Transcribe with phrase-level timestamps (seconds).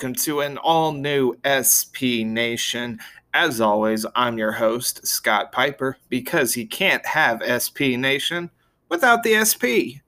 [0.00, 2.98] welcome to an all new SP Nation.
[3.34, 8.48] As always, I'm your host, Scott Piper, because he can't have SP Nation
[8.88, 10.00] without the SP.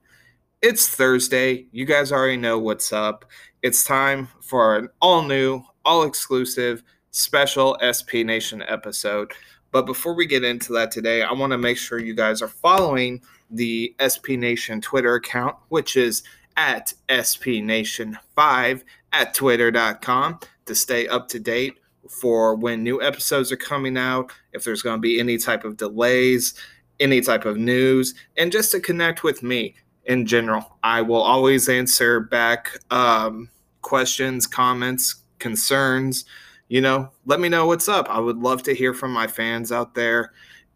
[0.63, 1.67] It's Thursday.
[1.71, 3.25] You guys already know what's up.
[3.61, 6.81] It's time for an all new, all exclusive,
[7.11, 9.31] special SP Nation episode.
[9.71, 12.47] But before we get into that today, I want to make sure you guys are
[12.47, 16.23] following the SP Nation Twitter account, which is
[16.57, 21.75] at SPNation5 at twitter.com to stay up to date
[22.09, 25.77] for when new episodes are coming out, if there's going to be any type of
[25.77, 26.53] delays,
[26.99, 30.77] any type of news, and just to connect with me in general.
[30.83, 33.49] I will always answer back um,
[33.81, 36.25] questions, comments, concerns.
[36.67, 38.09] You know, let me know what's up.
[38.09, 40.31] I would love to hear from my fans out there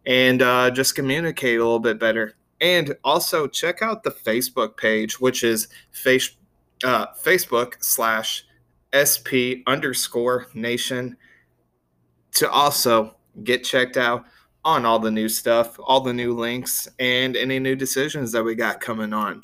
[0.06, 2.36] and uh, just communicate a little bit better.
[2.60, 6.36] And also check out the Facebook page, which is face,
[6.84, 8.46] uh, Facebook slash
[8.94, 11.18] SP underscore nation
[12.36, 14.26] to also get checked out
[14.64, 18.54] on all the new stuff, all the new links, and any new decisions that we
[18.54, 19.42] got coming on.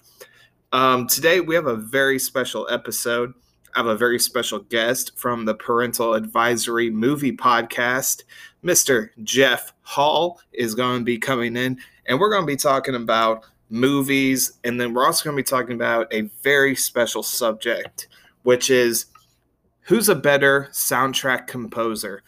[0.72, 3.34] Um, today, we have a very special episode.
[3.76, 8.23] I have a very special guest from the Parental Advisory Movie Podcast.
[8.64, 9.09] Mr.
[9.23, 13.45] Jeff Hall is going to be coming in, and we're going to be talking about
[13.74, 18.08] movies, and then we're also going to be talking about a very special subject,
[18.44, 19.08] which is
[19.82, 22.22] who's a better soundtrack composer,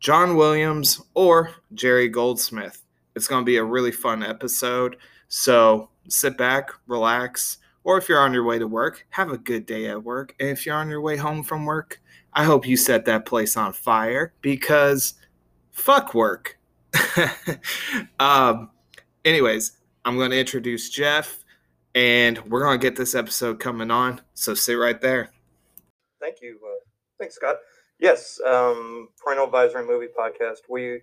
[0.00, 2.84] John Williams or Jerry Goldsmith?
[3.14, 4.96] It's going to be a really fun episode.
[5.28, 9.66] So sit back, relax, or if you're on your way to work, have a good
[9.66, 10.34] day at work.
[10.40, 12.00] And if you're on your way home from work,
[12.32, 15.14] I hope you set that place on fire because
[15.70, 16.58] fuck work.
[18.20, 18.70] um,
[19.24, 19.77] anyways,
[20.08, 21.44] I'm going to introduce Jeff
[21.94, 24.22] and we're going to get this episode coming on.
[24.32, 25.32] So sit right there.
[26.18, 26.58] Thank you.
[26.64, 26.80] Uh,
[27.18, 27.56] thanks, Scott.
[28.00, 30.60] Yes, um, Parental Advisory Movie Podcast.
[30.66, 31.02] We,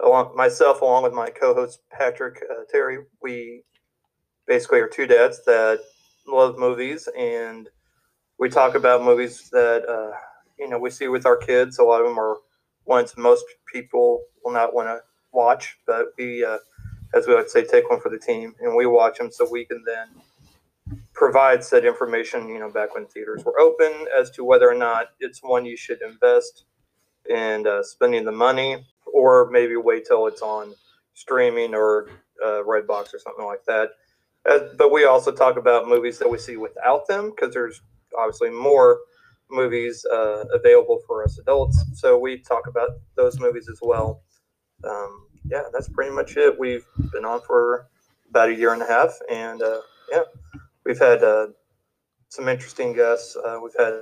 [0.00, 3.62] along myself, along with my co-host Patrick uh, Terry, we
[4.46, 5.80] basically are two dads that
[6.28, 7.70] love movies, and
[8.38, 10.14] we talk about movies that uh,
[10.58, 11.78] you know we see with our kids.
[11.78, 12.36] A lot of them are
[12.84, 15.00] ones most people will not want to
[15.32, 16.58] watch, but we, uh,
[17.14, 19.48] as we like to say, take one for the team, and we watch them so
[19.50, 20.08] we can then
[21.14, 25.08] provide said information, you know, back when theaters were open as to whether or not
[25.20, 26.64] it's one you should invest
[27.28, 30.74] in uh, spending the money or maybe wait till it's on
[31.14, 32.08] streaming or
[32.44, 33.90] uh, Redbox or something like that.
[34.48, 37.82] Uh, but we also talk about movies that we see without them because there's
[38.18, 38.98] obviously more
[39.50, 41.84] movies uh, available for us adults.
[41.94, 44.22] So we talk about those movies as well.
[44.84, 46.58] Um, yeah, that's pretty much it.
[46.58, 47.88] We've been on for
[48.28, 49.80] about a year and a half, and uh,
[50.10, 50.22] yeah,
[50.84, 51.48] we've had uh,
[52.28, 53.36] some interesting guests.
[53.36, 54.00] Uh, we've had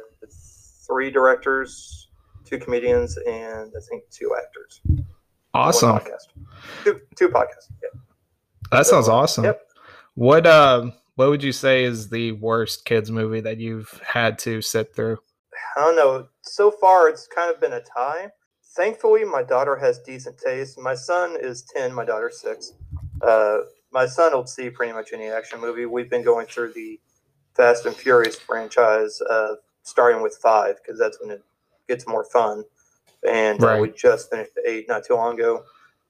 [0.87, 2.09] three directors,
[2.45, 4.81] two comedians, and I think two actors.
[5.55, 5.93] Awesome.
[5.93, 6.29] One podcast.
[6.85, 7.71] Two, two podcasts.
[7.83, 8.01] Yeah.
[8.71, 9.45] That So, sounds awesome.
[9.45, 9.61] Yep.
[10.15, 14.61] What uh what would you say is the worst kids movie that you've had to
[14.63, 15.19] sit through?
[15.77, 16.29] I don't know.
[16.43, 18.31] So far, it's kind of been a tie.
[18.79, 20.79] Thankfully, my daughter has decent taste.
[20.79, 22.75] My son is 10, my daughter's 6.
[23.21, 23.59] Uh,
[23.91, 25.85] my son will see pretty much any action movie.
[25.85, 27.01] We've been going through the
[27.57, 31.43] Fast and Furious franchise, uh, starting with 5, because that's when it
[31.89, 32.63] gets more fun.
[33.29, 35.65] And uh, we just finished 8 not too long ago.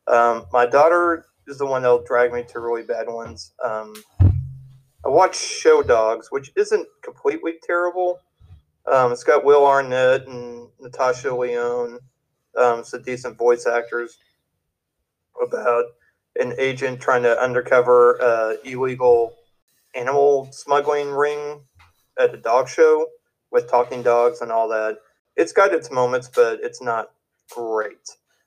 [0.07, 3.55] Um, my daughter is the one that'll drag me to really bad ones.
[3.65, 8.21] Um, I watched Show Dogs, which isn't completely terrible.
[8.93, 11.99] Um, it's got Will Arnett and Natasha Lyonne,
[12.59, 14.19] um, some decent voice actors
[15.45, 15.85] about
[16.37, 19.35] an agent trying to undercover uh, illegal
[19.95, 21.61] animal smuggling ring
[22.19, 23.07] at a dog show
[23.51, 24.99] with talking dogs and all that.
[25.37, 27.11] It's got its moments, but it's not
[27.51, 27.97] great.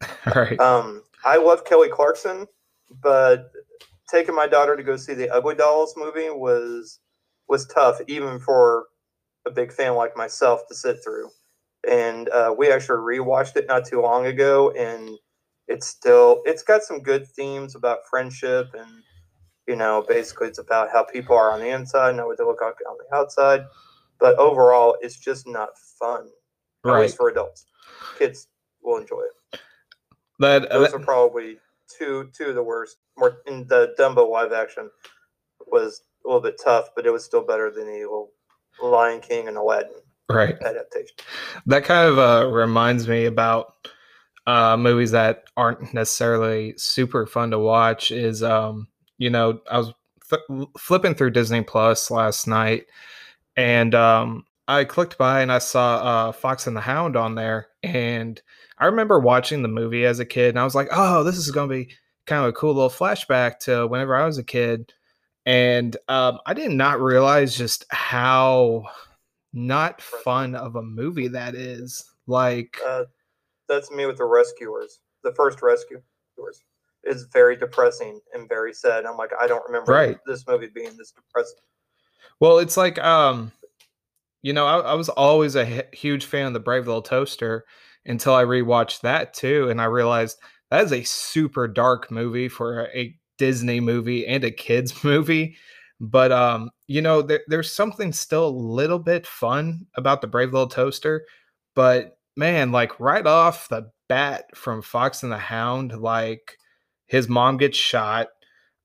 [0.36, 0.60] Right.
[0.60, 2.48] Um, I love Kelly Clarkson,
[3.04, 3.52] but
[4.10, 7.00] taking my daughter to go see the Ugly Dolls movie was
[7.48, 8.86] was tough, even for
[9.46, 11.30] a big fan like myself to sit through.
[11.90, 15.18] And uh, we actually rewatched it not too long ago, and
[15.68, 18.90] it's still it's got some good themes about friendship and
[19.68, 22.62] you know basically it's about how people are on the inside, not what they look
[22.62, 23.66] like on the outside.
[24.20, 25.70] But overall, it's just not
[26.00, 26.28] fun,
[26.86, 27.02] at right.
[27.04, 27.66] least for adults.
[28.18, 28.48] Kids
[28.84, 29.60] will enjoy it
[30.40, 31.58] That, those that- are probably
[31.98, 32.98] two two of the worst.
[33.18, 34.90] More in the Dumbo live action
[35.68, 38.28] was a little bit tough, but it was still better than the
[38.82, 40.56] Lion King and Aladdin right.
[40.62, 41.16] adaptation.
[41.66, 43.88] That kind of uh, reminds me about
[44.48, 48.12] uh, movies that aren't necessarily super fun to watch.
[48.12, 48.88] Is um,
[49.18, 49.94] you know, I was
[50.32, 52.86] f- flipping through Disney Plus last night,
[53.56, 57.68] and um, I clicked by and I saw uh, Fox and the Hound on there,
[57.84, 58.42] and
[58.78, 61.52] I remember watching the movie as a kid, and I was like, "Oh, this is
[61.52, 61.94] going to be
[62.26, 64.94] kind of a cool little flashback to whenever I was a kid."
[65.46, 68.86] And um, I did not realize just how
[69.54, 72.04] not fun of a movie that is.
[72.28, 73.06] Like, Uh,
[73.68, 75.00] that's me with the Rescuers.
[75.24, 76.04] The first Rescuers
[77.04, 79.06] is very depressing and very sad.
[79.06, 80.18] I'm like, I don't remember Right.
[80.26, 81.60] this movie being this depressing.
[82.40, 83.52] well, it's like, um,
[84.42, 87.66] you know, I, I was always a huge fan of the Brave Little Toaster
[88.06, 90.40] until I rewatched that too, and I realized
[90.72, 95.56] that is a super dark movie for a Disney movie and a kids movie.
[96.02, 100.52] But um, you know, there, there's something still a little bit fun about the Brave
[100.52, 101.26] Little Toaster.
[101.76, 106.58] But man, like right off the bat from Fox and the Hound, like
[107.06, 108.30] his mom gets shot,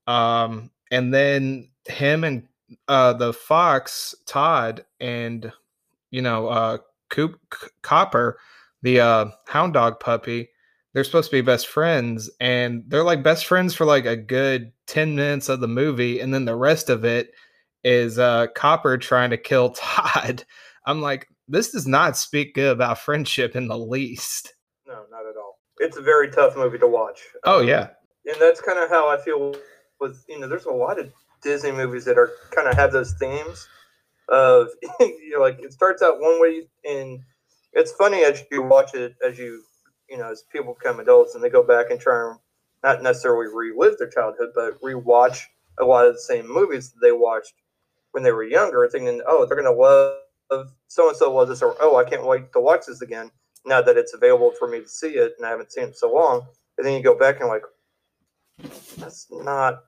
[0.07, 2.47] um, and then him and
[2.89, 5.53] uh the fox Todd and
[6.11, 6.79] you know uh
[7.09, 8.39] Coop C- Copper,
[8.83, 10.51] the uh hound dog puppy,
[10.97, 14.73] they're supposed to be best friends and they're like best friends for like a good
[14.87, 17.33] 10 minutes of the movie and then the rest of it
[17.85, 20.45] is uh Copper trying to kill Todd.
[20.87, 24.55] I'm like this does not speak good about friendship in the least.
[24.87, 25.59] No, not at all.
[25.81, 27.21] It's a very tough movie to watch.
[27.45, 27.89] Oh Um, yeah.
[28.25, 29.55] and that's kind of how I feel
[30.01, 30.49] with you know.
[30.49, 33.69] There's a lot of Disney movies that are kind of have those themes
[34.31, 34.69] of
[35.01, 37.21] you know, like it starts out one way, and
[37.75, 39.63] it's funny as you watch it as you
[40.09, 42.39] you know as people become adults and they go back and try and
[42.83, 45.43] not necessarily relive their childhood, but rewatch
[45.79, 47.55] a lot of the same movies that they watched
[48.13, 50.15] when they were younger, thinking, oh, they're gonna love
[50.89, 53.31] so and so was this, or oh, I can't wait to watch this again
[53.65, 56.13] now that it's available for me to see it, and I haven't seen it so
[56.13, 56.47] long.
[56.79, 57.63] And then you go back and like,
[58.99, 59.81] that's not.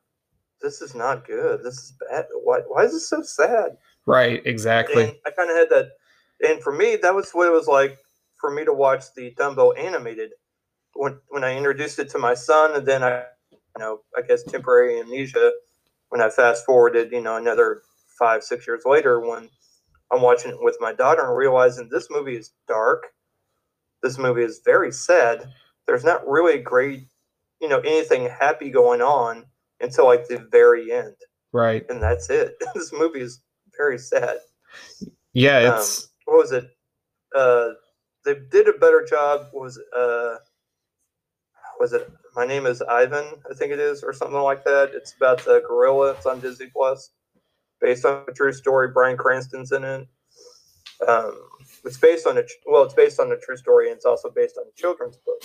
[0.61, 1.63] This is not good.
[1.63, 2.27] This is bad.
[2.43, 2.61] Why?
[2.67, 3.77] Why is this so sad?
[4.07, 5.05] Right, exactly.
[5.05, 5.91] And I kind of had that.
[6.47, 7.99] And for me, that was what it was like
[8.41, 10.31] for me to watch the Dumbo animated
[10.95, 14.43] when when I introduced it to my son, and then I, you know, I guess
[14.45, 15.53] temporary amnesia
[16.11, 17.83] when I fast forwarded, you know, another
[18.19, 19.51] five six years later when
[20.13, 23.05] I'm watching it with my daughter and realizing this movie is dark.
[24.03, 25.53] This movie is very sad.
[25.87, 27.07] There's not really great,
[27.61, 29.45] you know, anything happy going on
[29.81, 31.17] until like the very end,
[31.53, 31.85] Right.
[31.89, 32.55] and that's it.
[32.75, 33.41] this movie is
[33.77, 34.39] very sad
[35.33, 36.71] Yeah, um, it's what was it?
[37.35, 37.71] Uh,
[38.29, 39.47] they did a better job.
[39.55, 40.37] Was uh,
[41.81, 42.11] was it?
[42.37, 43.25] My name is Ivan.
[43.51, 44.91] I think it is, or something like that.
[44.93, 46.13] It's about the gorilla.
[46.13, 47.11] It's on Disney Plus,
[47.81, 48.89] based on a true story.
[48.89, 50.07] Bryan Cranston's in it.
[51.07, 51.41] Um,
[51.85, 54.59] it's based on a well, it's based on a true story, and it's also based
[54.59, 55.43] on a children's book.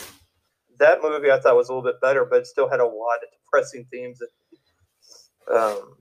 [0.77, 3.19] That movie I thought was a little bit better, but it still had a lot
[3.23, 4.19] of depressing themes.
[4.19, 5.95] That, um,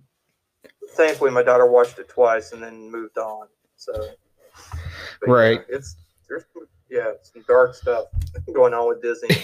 [0.96, 3.46] thankfully, my daughter watched it twice and then moved on.
[3.76, 3.92] So,
[5.20, 5.64] but yeah, Right.
[5.68, 5.96] it's there's
[6.92, 8.04] yeah some dark stuff
[8.54, 9.34] going on with Disney,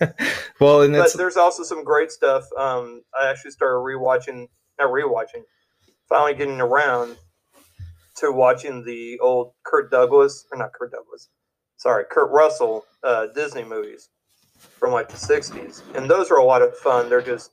[0.60, 2.44] well, and but there's also some great stuff.
[2.58, 5.44] Um, I actually started rewatching, not rewatching,
[6.08, 7.16] finally getting around
[8.16, 11.28] to watching the old Kurt Douglas or not Kurt Douglas,
[11.76, 14.08] sorry, Kurt Russell uh, Disney movies
[14.58, 17.08] from like the '60s, and those are a lot of fun.
[17.08, 17.52] They're just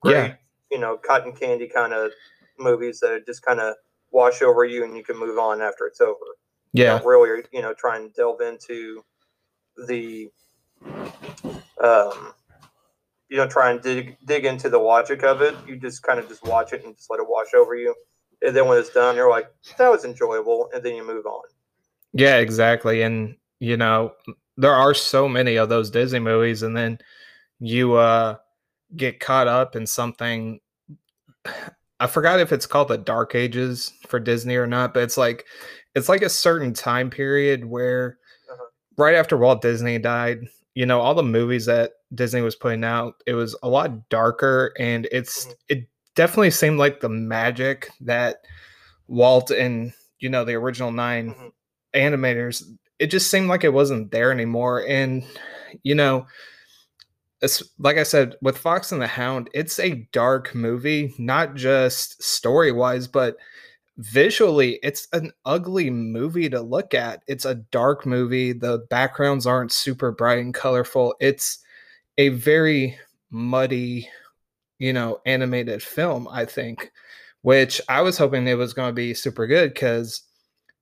[0.00, 0.34] great, Yeah.
[0.72, 2.10] you know, cotton candy kind of
[2.58, 3.76] movies that just kind of
[4.10, 6.18] wash over you, and you can move on after it's over
[6.72, 9.04] yeah, don't really you know try and delve into
[9.86, 10.30] the
[11.82, 12.32] um
[13.28, 16.28] you don't try and dig dig into the logic of it you just kind of
[16.28, 17.94] just watch it and just let it wash over you
[18.42, 19.48] and then when it's done you're like
[19.78, 21.42] that was enjoyable and then you move on
[22.12, 23.02] yeah, exactly.
[23.02, 24.12] And you know,
[24.56, 26.98] there are so many of those Disney movies, and then
[27.60, 28.36] you uh
[28.96, 30.60] get caught up in something.
[32.00, 35.46] I forgot if it's called the Dark Ages for Disney or not, but it's like
[35.94, 38.18] it's like a certain time period where
[38.50, 38.64] Uh-huh.
[38.96, 40.40] right after Walt Disney died,
[40.74, 44.72] you know, all the movies that Disney was putting out, it was a lot darker
[44.78, 45.54] and it's Mhm.
[45.68, 48.44] it definitely seemed like the magic that
[49.08, 51.52] Walt and you know the original 9 Mhm.
[51.94, 52.62] animators
[52.98, 55.24] it just seemed like it wasn't there anymore and
[55.82, 56.26] you know
[57.40, 62.22] it's like i said with fox and the hound it's a dark movie not just
[62.22, 63.36] story wise but
[63.98, 67.22] visually it's an ugly movie to look at.
[67.26, 68.52] It's a dark movie.
[68.52, 71.14] The backgrounds aren't super bright and colorful.
[71.20, 71.58] It's
[72.18, 72.98] a very
[73.30, 74.08] muddy
[74.78, 76.90] you know animated film i think
[77.42, 80.22] which i was hoping it was going to be super good because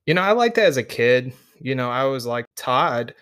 [0.07, 1.33] you know i liked it as a kid.
[1.61, 3.14] You know i was like todd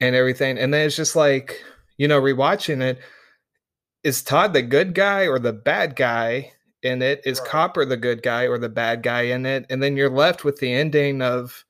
[0.00, 1.62] and everything and then it's just like
[1.96, 2.98] you know rewatching it
[4.02, 6.52] is todd the good guy or the bad guy
[6.84, 7.48] in it is Right.
[7.48, 10.58] copper the good guy or the bad guy in it and then you're left with
[10.60, 11.64] the ending of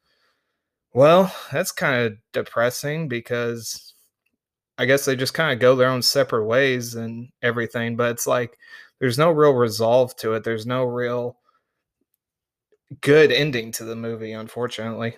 [0.92, 3.94] Well, that's kind of depressing because
[4.78, 8.26] I guess they just kind of go their own separate ways and everything, but it's
[8.26, 8.58] like
[9.00, 10.44] there's no real resolve to it.
[10.44, 11.36] There's no real
[13.00, 15.16] good ending to the movie, unfortunately.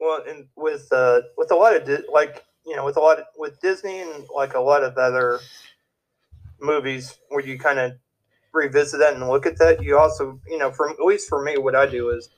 [0.00, 3.18] Well, and with uh, with a lot of Di- like you know with a lot
[3.18, 5.40] of, with Disney and like a lot of other
[6.60, 7.92] movies where you kind of
[8.52, 11.58] revisit that and look at that, you also you know from at least for me,
[11.58, 12.30] what I do is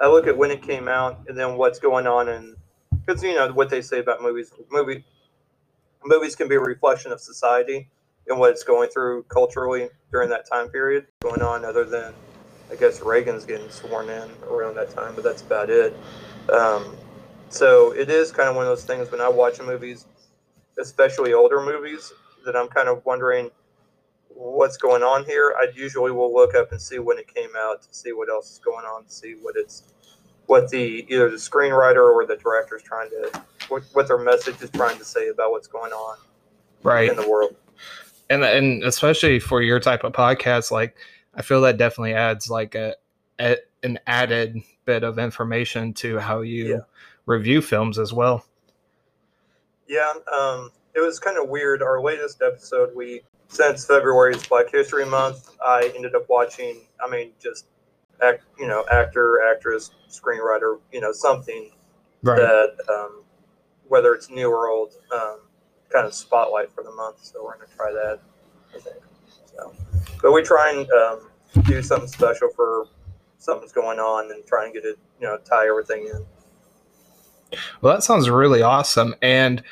[0.00, 2.56] I look at when it came out and then what's going on and
[3.04, 5.04] because you know what they say about movies, movie
[6.04, 7.88] movies can be a reflection of society
[8.28, 12.14] and what it's going through culturally during that time period going on other than
[12.70, 15.96] I guess Reagan's getting sworn in around that time, but that's about it.
[16.52, 16.96] Um,
[17.48, 20.06] so it is kind of one of those things when I watch movies,
[20.78, 22.12] especially older movies,
[22.44, 23.50] that I'm kind of wondering
[24.40, 25.54] what's going on here.
[25.58, 28.50] I usually will look up and see when it came out to see what else
[28.50, 29.84] is going on, to see what it's
[30.46, 34.60] what the either the screenwriter or the director is trying to what, what their message
[34.62, 36.16] is trying to say about what's going on
[36.82, 37.54] right in the world.
[38.30, 40.96] And and especially for your type of podcast, like
[41.34, 42.96] I feel that definitely adds like a,
[43.38, 44.56] a an added
[44.86, 46.80] bit of information to how you Yeah.
[47.26, 48.44] review films as well.
[49.86, 51.82] Yeah, um, it was kind of weird.
[51.82, 56.82] Our latest episode, we since February is Black History Month, I ended up watching.
[57.04, 57.66] I mean, just
[58.22, 61.70] act, you know, actor, actress, screenwriter, you know, something
[62.22, 63.22] that um,
[63.88, 65.40] whether it's new or old, um,
[65.88, 67.24] kind of spotlight for the month.
[67.24, 68.20] So we're gonna try that.
[68.74, 68.96] I think.
[69.46, 69.74] So,
[70.22, 72.86] but we try and um, do something special for
[73.38, 77.58] something's going on and try and get it, you know, tie everything in.
[77.80, 79.16] Well, that sounds really awesome.
[79.22, 79.64] And,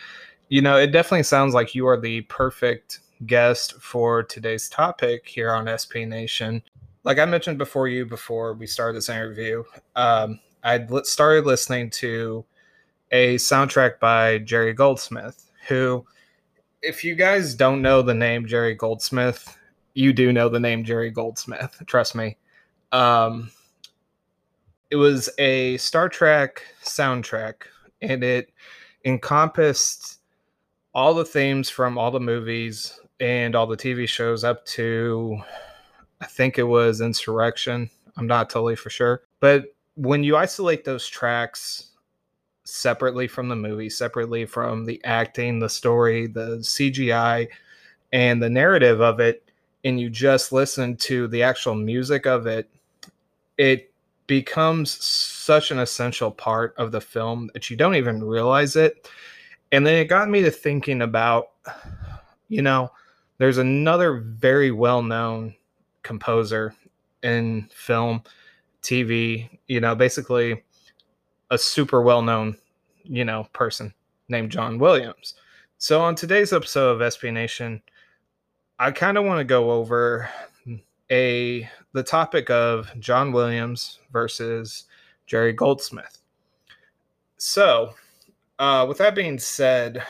[0.49, 5.53] you know, it definitely sounds like you are the perfect guest for today's topic here
[5.53, 6.63] on SP Nation.
[7.05, 9.65] Like I mentioned before you, before we started this interview,
[9.97, 12.45] um, I started listening to
[13.11, 16.05] a soundtrack by Jerry Goldsmith, who,
[16.83, 19.57] if you guys don't know the name Jerry Goldsmith,
[19.95, 21.83] you do know the name Jerry Goldsmith.
[21.87, 22.37] Trust me.
[22.93, 23.51] Um,
[24.91, 27.55] it was a Star Trek soundtrack,
[28.01, 28.53] and it
[29.05, 30.21] encompassed
[30.95, 35.39] all the themes from all the movies and all the TV shows up to,
[36.21, 37.91] I think it was Insurrection.
[38.17, 39.23] I'm not totally for sure.
[39.41, 41.91] But when you isolate those tracks
[42.65, 47.49] separately from the movie, separately from the acting, the story, the CGI,
[48.13, 49.51] and the narrative of it,
[49.85, 52.69] and you just listen to the actual music of it,
[53.57, 53.93] it
[54.27, 59.09] becomes such an essential part of the film that you don't even realize it.
[59.73, 61.51] And then it got me to thinking about,
[62.49, 62.91] you know,
[63.39, 65.55] there's another very well known
[66.03, 66.75] composer
[67.23, 68.23] in film,
[68.83, 70.63] TV, you know, basically
[71.51, 72.57] a super well known,
[73.05, 73.93] you know, person
[74.29, 75.35] named John Williams.
[75.79, 77.81] So on today's episode of SP Nation,
[78.79, 80.29] I kind of want to go over
[81.11, 84.85] a the topic of John Williams versus
[85.27, 86.19] Jerry Goldsmith.
[87.39, 87.95] So,
[88.59, 90.03] uh, with that being said,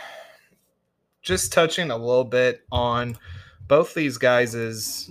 [1.28, 3.14] just touching a little bit on
[3.68, 5.10] both these guys'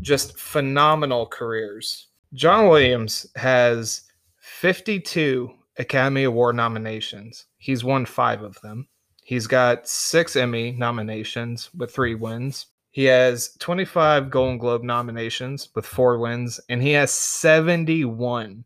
[0.00, 2.08] just phenomenal careers.
[2.32, 4.04] John Williams has
[4.38, 7.44] 52 Academy Award nominations.
[7.58, 8.88] He's won five of them.
[9.24, 12.68] He's got six Emmy nominations with three wins.
[12.90, 18.64] He has 25 Golden Globe nominations with four wins, and he has 71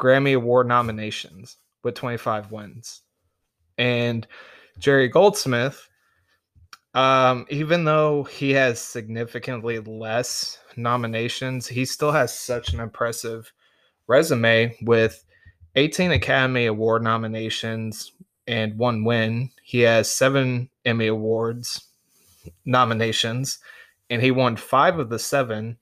[0.00, 3.02] Grammy Award nominations with 25 wins.
[3.76, 4.26] And
[4.78, 5.88] Jerry Goldsmith,
[6.94, 13.52] um, even though he has significantly less nominations, he still has such an impressive
[14.06, 15.24] resume with
[15.76, 18.12] 18 Academy Award nominations
[18.46, 19.50] and one win.
[19.62, 21.88] He has seven Emmy Awards
[22.64, 23.58] nominations,
[24.10, 25.76] and he won five of the seven.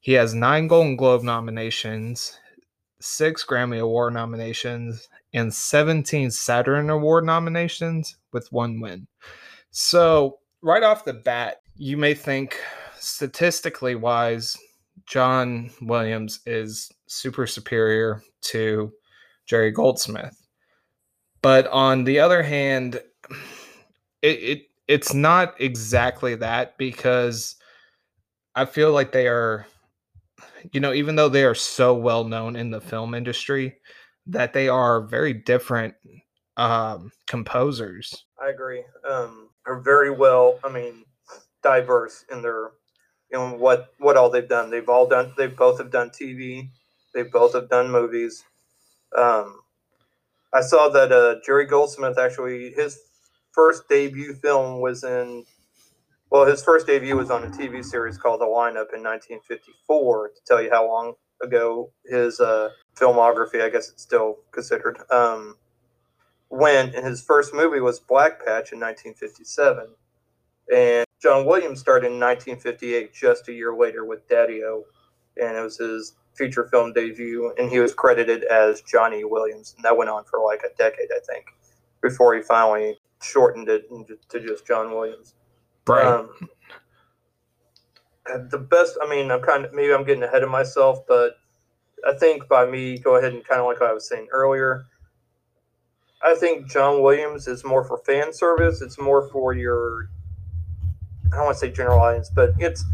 [0.00, 2.38] He has nine Golden Globe nominations,
[3.00, 9.06] six Grammy Award nominations, and 17 Saturn Award nominations with one win.
[9.70, 12.60] So, right off the bat, you may think
[12.98, 14.56] statistically wise,
[15.06, 18.92] John Williams is super superior to
[19.46, 20.36] Jerry Goldsmith.
[21.42, 23.00] But on the other hand,
[24.22, 27.56] it, it it's not exactly that because
[28.54, 29.66] I feel like they are,
[30.72, 33.76] you know, even though they are so well known in the film industry,
[34.26, 35.94] that they are very different
[36.56, 38.24] um, composers.
[38.40, 38.84] I agree.
[39.08, 40.58] Um, are very well.
[40.64, 41.04] I mean,
[41.62, 42.72] diverse in their,
[43.30, 44.70] in what what all they've done.
[44.70, 45.32] They've all done.
[45.36, 46.70] They both have done TV.
[47.14, 48.44] They both have done movies.
[49.16, 49.60] Um,
[50.52, 52.98] I saw that uh, Jerry Goldsmith actually his
[53.52, 55.44] first debut film was in
[56.30, 60.28] well, his first debut was on a TV series called The Lineup in 1954.
[60.28, 65.56] To tell you how long ago his uh, filmography, I guess it's still considered, um,
[66.48, 66.94] went.
[66.94, 69.86] And his first movie was Black Patch in 1957.
[70.74, 74.84] And John Williams started in 1958, just a year later, with Daddy-O.
[75.40, 77.52] And it was his feature film debut.
[77.58, 79.74] And he was credited as Johnny Williams.
[79.76, 81.46] And that went on for like a decade, I think,
[82.02, 83.84] before he finally shortened it
[84.28, 85.34] to just John Williams.
[85.86, 86.06] Right.
[86.06, 86.30] Um,
[88.30, 91.38] Uh, the best, I mean, I'm kind of, maybe I'm getting ahead of myself, but
[92.06, 94.86] I think by me, go ahead and kind of like I was saying earlier,
[96.22, 98.82] I think John Williams is more for fan service.
[98.82, 100.10] It's more for your,
[101.32, 102.84] I don't want to say general audience, but it's,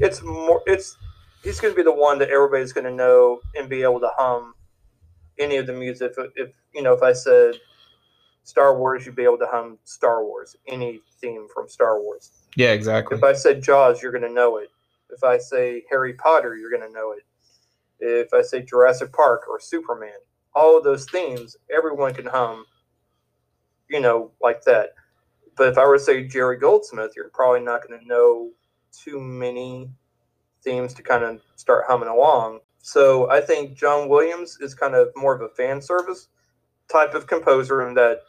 [0.00, 0.96] it's more, it's,
[1.42, 4.10] he's going to be the one that everybody's going to know and be able to
[4.16, 4.54] hum
[5.38, 6.14] any of the music.
[6.18, 7.54] If, if you know, if I said,
[8.44, 12.30] Star Wars, you'd be able to hum Star Wars, any theme from Star Wars.
[12.56, 13.16] Yeah, exactly.
[13.16, 14.68] If I said Jaws, you're going to know it.
[15.14, 17.22] If I say Harry Potter, you're going to know it.
[18.00, 20.18] If I say Jurassic Park or Superman,
[20.54, 22.64] all of those themes, everyone can hum,
[23.88, 24.90] you know, like that.
[25.56, 28.50] But if I were to say Jerry Goldsmith, you're probably not going to know
[28.92, 29.90] too many
[30.62, 32.60] themes to kind of start humming along.
[32.82, 36.28] So I think John Williams is kind of more of a fan service
[36.90, 38.20] type of composer in that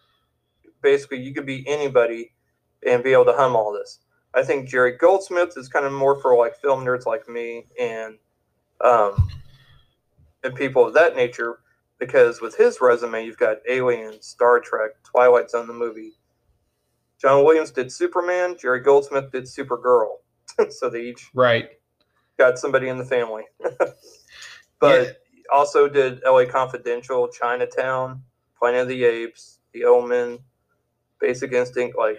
[0.82, 2.32] basically you could be anybody
[2.88, 4.00] and be able to hum all this.
[4.36, 8.18] I think Jerry Goldsmith is kind of more for like film nerds like me and
[8.84, 9.30] um,
[10.44, 11.60] and people of that nature
[12.00, 16.12] because with his resume you've got Alien, Star Trek, Twilight Zone the movie.
[17.20, 20.18] John Williams did Superman, Jerry Goldsmith did Supergirl.
[20.70, 21.70] so they each right
[22.38, 23.44] got somebody in the family.
[24.80, 25.12] but yeah.
[25.54, 28.22] also did LA Confidential, Chinatown,
[28.58, 30.40] Planet of the Apes, The Omen,
[31.20, 32.18] Basic Instinct, like,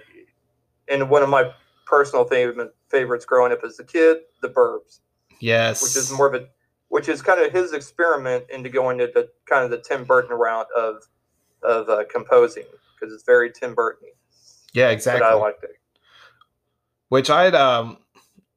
[0.88, 1.52] and one of my
[1.86, 5.00] personal favorite favorites growing up as a kid, The Burbs.
[5.40, 6.48] Yes, which is more of a,
[6.88, 10.36] which is kind of his experiment into going to the kind of the Tim Burton
[10.36, 11.02] route of
[11.62, 14.08] of uh, composing because it's very Tim Burton.
[14.72, 15.20] Yeah, exactly.
[15.20, 15.70] But I liked it.
[17.08, 17.98] Which I'd um,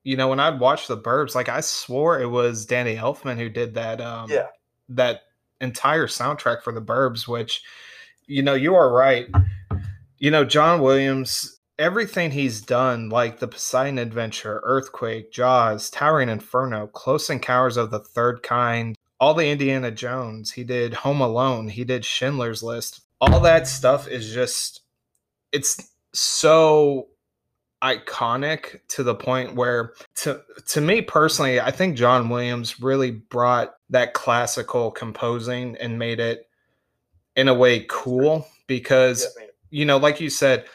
[0.03, 3.49] you know, when I'd watch The Burbs, like I swore it was Danny Elfman who
[3.49, 4.01] did that.
[4.01, 4.47] Um, yeah.
[4.89, 5.21] That
[5.61, 7.61] entire soundtrack for The Burbs, which,
[8.25, 9.29] you know, you are right
[10.19, 16.87] you know, John Williams, everything he's done, like the Poseidon Adventure, Earthquake, Jaws, Towering Inferno,
[16.87, 21.83] Close Encounters of the Third Kind, all the Indiana Jones, he did Home Alone, he
[21.83, 23.01] did Schindler's List.
[23.21, 24.81] All that stuff is just,
[25.51, 27.07] it's so
[27.81, 33.73] iconic to the point where to to me personally I think John Williams really brought
[33.89, 36.49] that classical composing and made it
[37.37, 40.65] in a way cool because yeah, you know, like you said,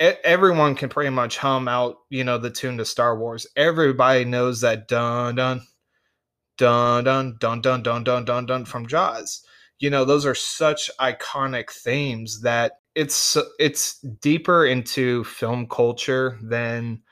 [0.00, 3.46] everyone can pretty much hum out, you know, the tune to Star Wars.
[3.56, 5.62] Everybody knows that dun dun
[6.56, 9.42] dun dun dun dun dun dun dun dun from Jaws.
[9.78, 17.02] You know, those are such iconic themes that it's it's deeper into film culture than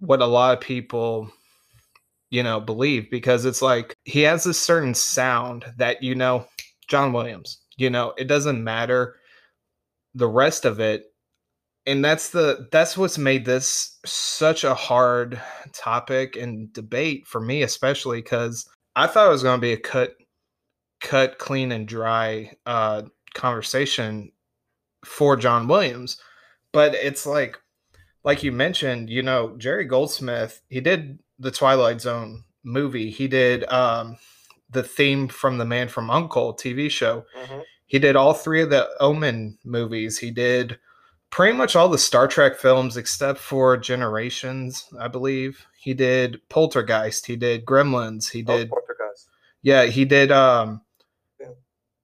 [0.00, 1.30] what a lot of people
[2.30, 6.46] you know believe because it's like he has a certain sound that you know
[6.88, 9.16] John Williams you know it doesn't matter
[10.14, 11.04] the rest of it
[11.88, 15.40] and that's the that's what's made this such a hard
[15.72, 19.78] topic and debate for me especially because i thought it was going to be a
[19.78, 20.14] cut
[21.00, 23.02] cut clean and dry uh
[23.34, 24.30] conversation
[25.04, 26.20] for john williams
[26.72, 27.58] but it's like
[28.24, 33.64] like you mentioned you know jerry goldsmith he did the twilight zone movie he did
[33.72, 34.16] um
[34.70, 37.60] the theme from the man from uncle tv show mm-hmm.
[37.88, 40.18] He did all three of the Omen movies.
[40.18, 40.78] He did
[41.30, 45.66] pretty much all the Star Trek films except for Generations, I believe.
[45.78, 47.26] He did Poltergeist.
[47.26, 48.30] He did Gremlins.
[48.30, 49.30] He oh, did oh, Poltergeist.
[49.62, 50.30] Yeah, he did.
[50.30, 50.82] Um,
[51.40, 51.48] yeah.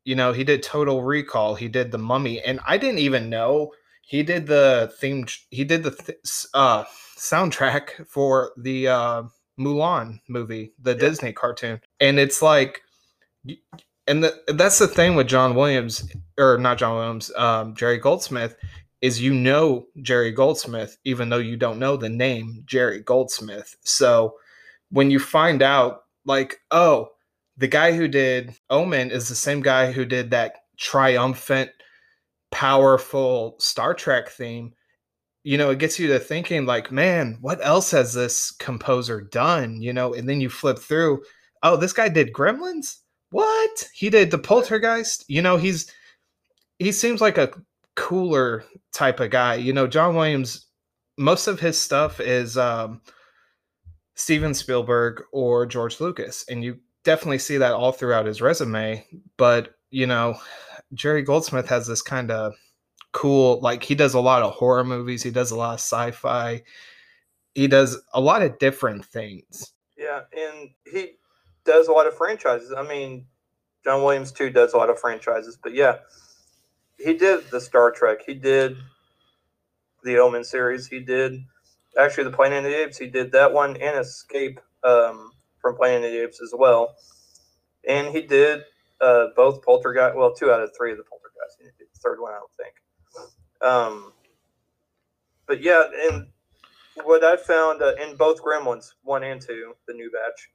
[0.04, 1.54] you know, he did Total Recall.
[1.54, 5.26] He did The Mummy, and I didn't even know he did the theme.
[5.50, 6.18] He did the th-
[6.54, 6.84] uh,
[7.18, 9.22] soundtrack for the uh,
[9.58, 10.98] Mulan movie, the yeah.
[10.98, 12.80] Disney cartoon, and it's like
[14.06, 18.56] and the, that's the thing with John Williams or not John Williams, um, Jerry Goldsmith
[19.00, 23.76] is you know Jerry Goldsmith even though you don't know the name Jerry Goldsmith.
[23.82, 24.34] So
[24.90, 27.10] when you find out like oh
[27.56, 31.70] the guy who did Omen is the same guy who did that triumphant
[32.50, 34.72] powerful Star Trek theme
[35.44, 39.80] you know, it gets you to thinking like, man, what else has this composer done?
[39.80, 41.22] You know, and then you flip through,
[41.62, 42.96] oh, this guy did Gremlins?
[43.34, 45.90] What he did the poltergeist you know he's
[46.78, 47.52] he seems like a
[47.94, 49.54] cooler type of guy.
[49.54, 50.66] You know, John Williams,
[51.16, 53.00] most of his stuff is um,
[54.14, 59.06] Steven Spielberg or George Lucas, and you definitely see that all throughout his resume.
[59.36, 60.36] But you know,
[60.94, 62.54] Jerry Goldsmith has this kind of
[63.12, 66.62] cool, like he does a lot of horror movies, he does a lot of sci-fi,
[67.54, 69.72] he does a lot of different things.
[69.96, 71.12] Yeah, and he
[71.64, 72.72] does a lot of franchises.
[72.76, 73.26] I mean,
[73.84, 75.98] John Williams too does a lot of franchises, but yeah,
[76.98, 78.18] he did the Star Trek.
[78.26, 78.76] He did
[80.02, 80.86] the Omen series.
[80.86, 81.44] He did
[81.98, 82.98] actually the Planet of the Apes.
[82.98, 86.94] He did that one and Escape um, from Planet of the Apes as well.
[87.88, 88.62] And he did
[89.00, 90.16] uh, both Poltergeist.
[90.16, 91.58] Well, two out of three of the Poltergeist.
[91.78, 92.74] The third one, I don't think.
[93.60, 94.12] Um,
[95.46, 96.26] but yeah, and
[97.02, 100.50] what I found uh, in both Gremlins, one and two, the new batch,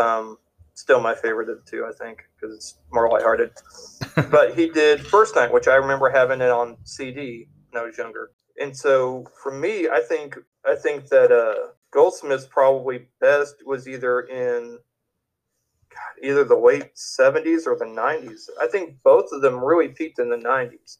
[0.00, 0.38] um,
[0.78, 3.50] still my favorite of the two, I think, because it's more lighthearted.
[4.30, 7.98] but he did First Knight, which I remember having it on CD when I was
[7.98, 8.30] younger.
[8.60, 14.20] And so for me, I think I think that uh, Goldsmith's probably best was either
[14.20, 14.78] in
[15.90, 18.48] God, either the late '70s or the '90s.
[18.60, 20.98] I think both of them really peaked in the '90s.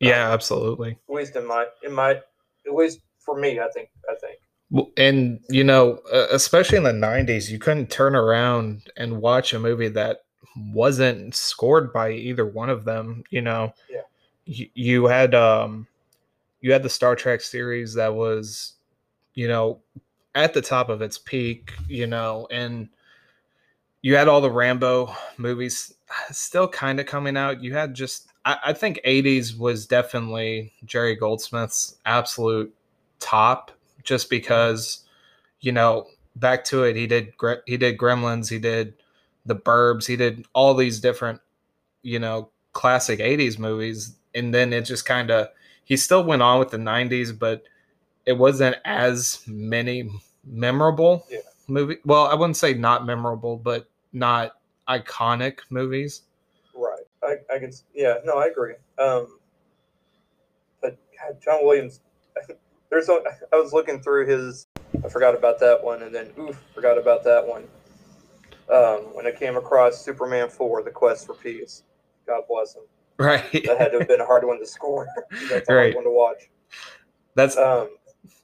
[0.00, 0.92] Yeah, um, absolutely.
[1.08, 2.12] At least in my in my
[2.66, 4.38] at least for me, I think I think
[4.96, 9.88] and you know especially in the 90s you couldn't turn around and watch a movie
[9.88, 10.24] that
[10.72, 13.72] wasn't scored by either one of them you know?
[13.90, 14.00] Yeah.
[14.46, 15.86] you, you had um
[16.60, 18.74] you had the star trek series that was
[19.34, 19.80] you know
[20.34, 22.88] at the top of its peak you know and
[24.00, 25.94] you had all the rambo movies
[26.30, 27.62] still kind of coming out.
[27.62, 32.74] You had just I, I think 80s was definitely jerry goldsmith's absolute
[33.20, 33.70] top
[34.02, 35.04] just because
[35.60, 37.32] you know back to it he did
[37.66, 38.94] he did gremlins he did
[39.44, 41.40] the burbs he did all these different
[42.02, 44.16] you know classic 80s movies.
[44.34, 45.48] And then it just kind of
[45.84, 47.62] he still went on with the 90s but
[48.24, 50.08] it wasn't as many
[50.44, 51.38] memorable yeah.
[51.68, 54.52] movie well i wouldn't say not memorable but not
[54.88, 56.22] iconic movies.
[56.74, 57.04] Right.
[57.22, 58.74] I, I can yeah no i agree.
[58.98, 59.38] Um
[60.80, 62.00] but God, john williams
[62.92, 64.66] there's a, I was looking through his.
[65.02, 67.64] I forgot about that one, and then oof, forgot about that one.
[68.70, 71.84] Um, when I came across Superman four, The Quest for Peace.
[72.26, 72.82] God bless him.
[73.18, 73.50] Right.
[73.64, 75.08] that had to have been a hard one to score.
[75.48, 75.94] That's a right.
[75.94, 76.50] hard one to watch.
[77.34, 77.88] That's um,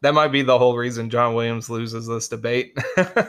[0.01, 2.77] that might be the whole reason John Williams loses this debate.
[2.97, 3.25] uh,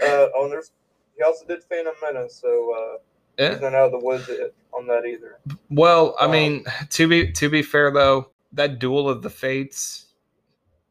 [0.00, 0.70] oh, there's
[1.16, 2.98] he also did Phantom Menace, so uh,
[3.36, 3.50] yeah.
[3.50, 4.30] he's not out of the woods
[4.72, 5.40] on that either.
[5.70, 10.06] Well, I um, mean, to be to be fair though, that duel of the fates.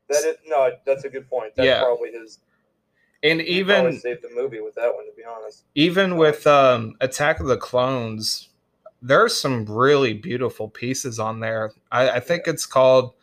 [0.10, 1.56] That is no, that's a good point.
[1.56, 1.82] That's yeah.
[1.82, 2.40] probably his.
[3.24, 5.64] And even saved the movie with that one, to be honest.
[5.76, 8.50] Even with um, Attack of the Clones,
[9.02, 11.72] there's some really beautiful pieces on there.
[11.92, 12.54] I, I think yeah.
[12.54, 13.14] it's called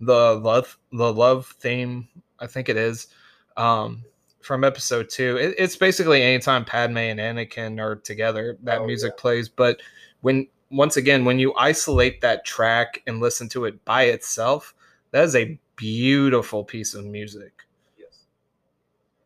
[0.00, 2.08] the love the love theme.
[2.38, 3.08] I think it is.
[3.56, 4.04] Um,
[4.40, 5.36] from episode two.
[5.36, 9.20] It, it's basically anytime Padme and Anakin are together, that oh, music yeah.
[9.20, 9.48] plays.
[9.48, 9.80] But
[10.22, 14.74] when once again, when you isolate that track and listen to it by itself,
[15.10, 17.52] that is a beautiful piece of music.
[17.98, 18.26] Yes.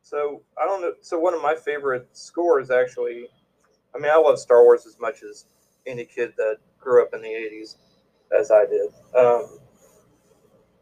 [0.02, 0.94] So I don't know.
[1.02, 3.26] So one of my favorite scores, actually,
[3.94, 5.44] I mean, I love Star Wars as much as
[5.86, 7.76] any kid that grew up in the '80s,
[8.38, 8.90] as I did.
[9.14, 9.58] Um,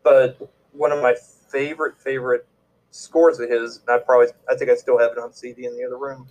[0.04, 0.38] but
[0.72, 1.14] one of my
[1.50, 2.46] favorite favorite
[2.90, 5.76] scores of his, and I probably I think I still have it on CD in
[5.76, 6.28] the other room,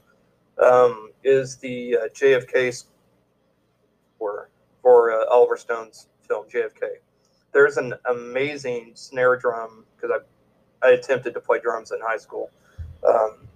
[0.64, 2.74] um, is the uh, JFK
[4.22, 4.50] for
[4.84, 7.00] for uh, Oliver Stone's film JFK.
[7.54, 12.52] There's an amazing snare drum because I I attempted to play drums in high school.
[13.08, 13.48] Um,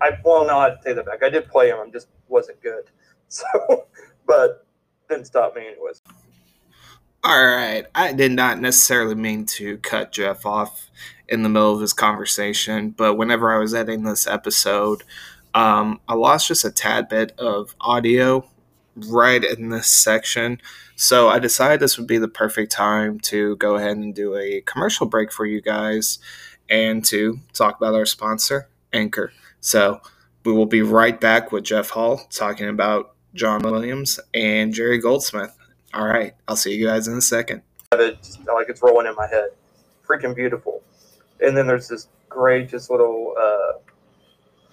[0.00, 1.22] I well, no, I take that back.
[1.22, 1.80] I did play them.
[1.86, 2.84] I just wasn't good.
[3.26, 3.86] So,
[4.26, 4.64] but
[5.08, 6.02] didn't stop me anyways.
[7.24, 7.84] All right.
[7.92, 10.88] I did not necessarily mean to cut Jeff off
[11.28, 15.02] in the middle of his conversation, but whenever I was editing this episode,
[15.54, 18.48] um, I lost just a tad bit of audio
[18.96, 20.60] right in this section.
[20.96, 24.60] So I decided this would be the perfect time to go ahead and do a
[24.62, 26.18] commercial break for you guys
[26.70, 29.32] and to talk about our sponsor, Anchor.
[29.60, 30.00] So
[30.44, 35.56] we will be right back with Jeff Hall talking about John Williams and Jerry Goldsmith.
[35.92, 37.62] All right, I'll see you guys in a second.
[37.92, 39.50] It like it's rolling in my head,
[40.06, 40.82] freaking beautiful.
[41.40, 43.78] And then there's this great, just little uh,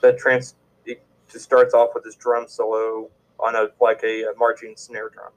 [0.02, 0.56] that trans.
[0.86, 3.10] It just starts off with this drum solo
[3.42, 5.32] on a like a, a marching snare drum,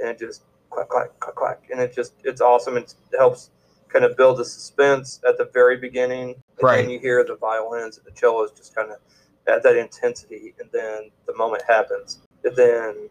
[0.00, 2.76] and it just clack clack clack clack, and it just it's awesome.
[2.76, 3.50] It helps
[3.88, 6.82] kind of build the suspense at the very beginning, and right.
[6.82, 8.98] then you hear the violins and the cellos just kind of
[9.46, 13.08] at that intensity, and then the moment happens, and then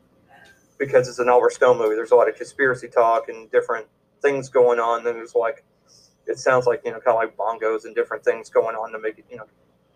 [0.77, 1.95] because it's an Oliver Stone movie.
[1.95, 3.87] There's a lot of conspiracy talk and different
[4.21, 5.03] things going on.
[5.03, 5.63] Then there's like,
[6.27, 8.99] it sounds like you know, kind of like bongos and different things going on to
[8.99, 9.45] make it, you know,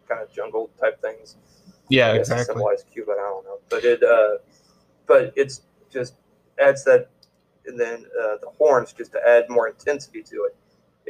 [0.07, 1.35] kind of jungle type things.
[1.89, 2.45] Yeah, I exactly.
[2.45, 3.11] Symbolize Cuba.
[3.13, 4.37] I don't know, but it, uh,
[5.05, 6.15] but it's just
[6.59, 7.09] adds that,
[7.65, 10.55] and then uh, the horns just to add more intensity to it.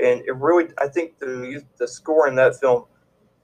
[0.03, 2.85] And it really, I think the the score in that film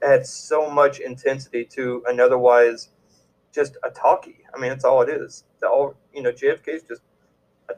[0.04, 2.90] adds so much intensity to an otherwise
[3.54, 4.40] just a talkie.
[4.54, 5.46] I mean, that's all it is.
[5.60, 7.02] The all you know, JFK is just,
[7.70, 7.74] a,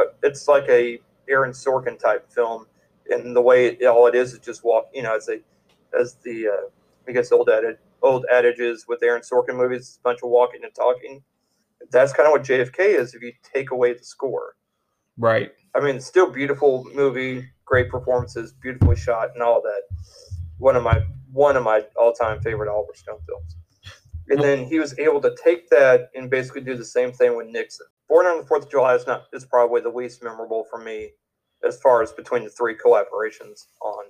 [0.00, 2.66] a, it's like a Aaron Sorkin type film,
[3.08, 4.88] and the way it, all it is is just walk.
[4.92, 5.40] You know, as a
[5.98, 6.68] as the uh,
[7.08, 10.60] I guess old adage old adages with Aaron Sorkin movies, it's a bunch of walking
[10.64, 11.22] and talking.
[11.90, 14.54] That's kind of what JFK is if you take away the score.
[15.16, 15.52] Right.
[15.74, 19.82] I mean, still beautiful movie, great performances, beautifully shot, and all that.
[20.58, 23.56] One of my one of my all time favorite Oliver Stone films.
[24.28, 27.48] And then he was able to take that and basically do the same thing with
[27.48, 27.86] Nixon.
[28.08, 31.10] Born on the Fourth of July is not is probably the least memorable for me
[31.66, 34.04] as far as between the three collaborations on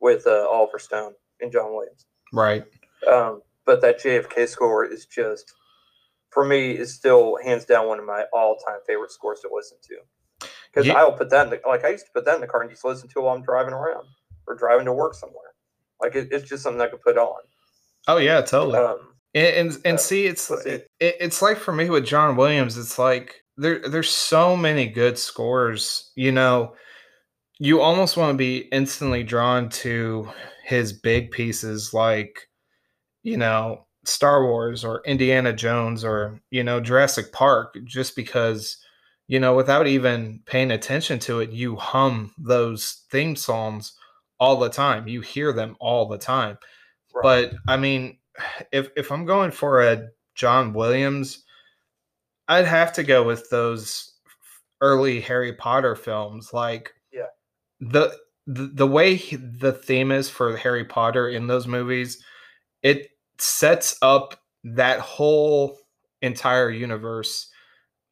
[0.00, 2.06] with uh, Oliver Stone and John Williams.
[2.32, 2.64] Right.
[3.10, 5.52] Um, but that JFK score is just,
[6.30, 10.48] for me, is still hands down one of my all-time favorite scores to listen to.
[10.72, 10.94] Because Yeah.
[10.94, 12.70] I'll put that in the like I used to put that in the car and
[12.70, 14.06] just listen to it while I'm driving around
[14.46, 15.52] or driving to work somewhere.
[16.00, 17.38] Like it, it's just something I could put on.
[18.08, 18.78] Oh yeah, totally.
[18.78, 22.76] Um, And and, and Uh, see, it's it, it's like for me with John Williams,
[22.78, 26.10] it's like there there's so many good scores.
[26.16, 26.74] You know,
[27.58, 30.28] you almost want to be instantly drawn to
[30.64, 32.48] his big pieces, like
[33.22, 38.78] you know Star Wars or Indiana Jones or you know Jurassic Park, just because
[39.28, 43.92] you know without even paying attention to it, you hum those theme songs
[44.40, 45.06] all the time.
[45.08, 46.58] You hear them all the time.
[47.14, 47.22] right.
[47.22, 48.18] But I mean,
[48.72, 51.44] if if I'm going for a John Williams,
[52.48, 54.14] I'd have to go with those
[54.80, 56.52] early Harry Potter films.
[56.52, 57.26] Like, Yeah.
[57.80, 58.16] the
[58.48, 62.24] the, the way he- the theme is for Harry Potter in those movies,
[62.82, 63.11] it
[63.42, 65.78] sets up that whole
[66.22, 67.50] entire universe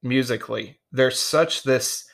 [0.03, 0.81] musically.
[0.93, 2.05] There's such this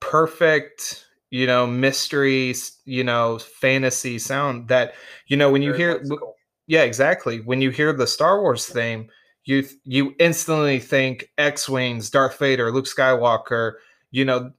[0.00, 4.94] perfect, you know, mystery, you know, fantasy sound that
[5.28, 6.36] you know when you Very hear whimsical.
[6.66, 7.40] yeah, exactly.
[7.40, 9.08] When you hear the Star Wars theme,
[9.44, 13.74] you you instantly think X-wings, Darth Vader, Luke Skywalker.
[14.10, 14.52] You know,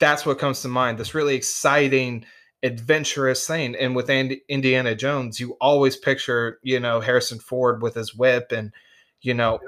[0.00, 0.98] that's what comes to mind.
[0.98, 2.24] This really exciting,
[2.62, 3.74] adventurous thing.
[3.76, 8.52] And with Andy, Indiana Jones, you always picture you know Harrison Ford with his whip,
[8.52, 8.72] and
[9.20, 9.60] you know,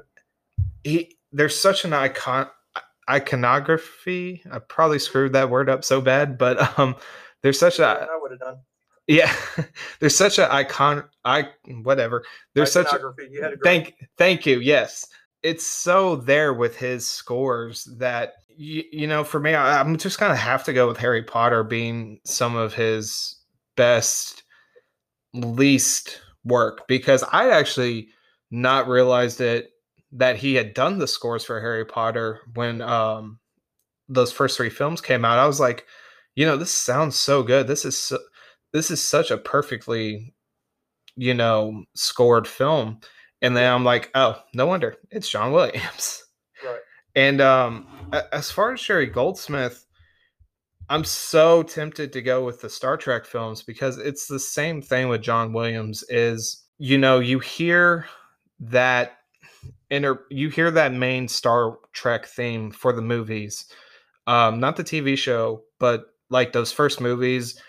[0.84, 2.48] he there's such an icon
[3.08, 4.42] iconography.
[4.50, 6.96] I probably screwed that word up so bad, but um,
[7.42, 8.58] there's such a I would have done.
[9.06, 9.34] yeah,
[10.00, 11.04] there's such a icon.
[11.24, 11.48] I
[11.82, 12.24] whatever.
[12.54, 14.60] There's such a You had a great thank thank you.
[14.60, 15.06] Yes,
[15.42, 20.18] it's so there with his scores that you, you know for me, I, I'm just
[20.18, 23.36] gonna have to go with Harry Potter being some of his
[23.76, 24.42] best,
[25.32, 28.08] least work because I actually
[28.50, 29.70] not realized it
[30.12, 33.38] that he had done the scores for Harry Potter when um
[34.08, 35.38] those first three films came out.
[35.38, 35.86] I was like,
[36.34, 37.66] you know, this sounds so good.
[37.68, 38.18] This is so,
[38.72, 40.34] this is such a perfectly
[41.18, 43.00] you know scored film
[43.42, 46.24] and then i'm like oh no wonder it's john williams
[46.64, 46.78] right.
[47.16, 47.86] and um
[48.32, 49.86] as far as jerry goldsmith
[50.88, 55.08] i'm so tempted to go with the star trek films because it's the same thing
[55.08, 58.06] with john williams is you know you hear
[58.60, 59.18] that
[59.90, 63.66] inner you hear that main star trek theme for the movies
[64.26, 67.60] um not the tv show but like those first movies.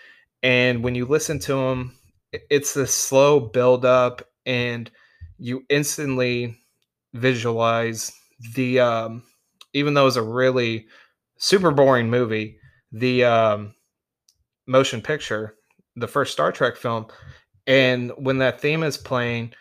[0.42, 1.96] And when you listen to them
[2.32, 4.88] it's this slow build up and
[5.36, 6.56] you instantly
[7.12, 8.12] visualize
[8.54, 9.24] the um
[9.72, 10.86] even though it's a really
[11.38, 12.58] super boring movie
[12.92, 13.74] the um
[14.66, 15.54] motion picture
[15.96, 17.06] the first star trek film
[17.66, 19.52] and when that theme is playing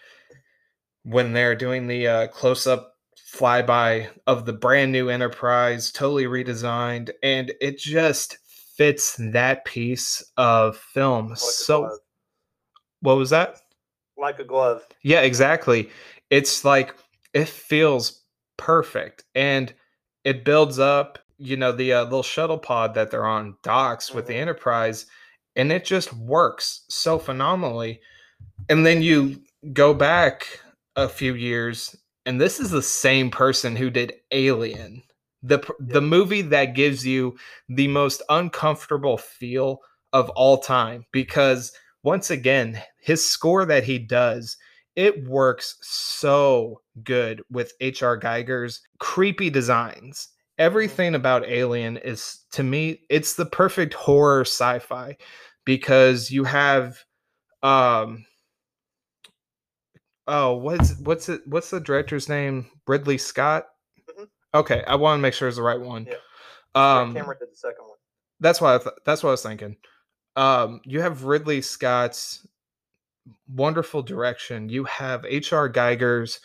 [1.03, 2.93] when they're doing the uh, close up
[3.33, 8.37] flyby of the brand new enterprise totally redesigned and it just
[8.75, 11.89] fits that piece of film Like so
[13.01, 13.57] what was that
[14.17, 14.85] Like a glove.
[15.03, 15.89] yeah, exactly.
[16.29, 16.95] It's like
[17.33, 18.23] it feels
[18.57, 19.73] perfect and
[20.23, 24.27] it builds up, you know, the uh, little shuttle pod that they're on docks with
[24.27, 24.41] the Mhm.
[24.41, 25.05] Enterprise
[25.55, 27.99] and it just works so phenomenally.
[28.69, 29.41] And then you
[29.73, 30.61] go back
[30.95, 35.03] a few years and this is the same person who did Alien.
[35.41, 37.37] The the movie that gives you
[37.69, 39.79] the most uncomfortable feel
[40.13, 41.71] of all time because
[42.03, 44.57] once again, his score that he does
[44.95, 48.17] it works so good with H.R.
[48.17, 50.29] Geiger's creepy designs.
[50.57, 55.15] Everything about Alien is to me, it's the perfect horror sci-fi
[55.65, 56.97] because you have
[57.63, 58.25] um
[60.27, 62.65] oh what's what's it what's the director's name?
[62.87, 63.65] Ridley Scott?
[64.19, 64.27] Mhm.
[64.53, 66.05] Okay, I want to make sure it's the right one.
[66.07, 66.15] Yeah.
[66.75, 67.97] Um Cameron did the second one.
[68.39, 69.77] that's what I th- that's what I was thinking.
[70.35, 72.45] Um, you have Ridley Scott's
[73.47, 74.69] wonderful direction.
[74.69, 75.69] You have H.R.
[75.69, 76.39] Geiger's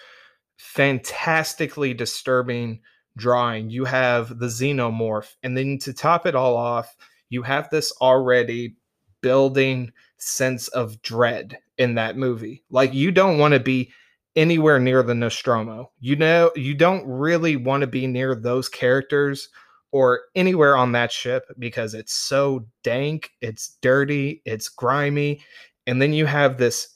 [0.58, 2.80] fantastically disturbing
[3.16, 3.70] drawing.
[3.70, 6.96] You have the xenomorph, and then to top it all off,
[7.28, 8.76] you have this already
[9.20, 12.62] building sense of dread in that movie.
[12.70, 13.92] Like you don't want to be
[14.36, 15.90] anywhere near the Nostromo.
[16.00, 19.48] You know, you don't really want to be near those characters
[19.92, 25.40] or anywhere on that ship because it's so dank, it's dirty, it's grimy.
[25.86, 26.88] And then you have this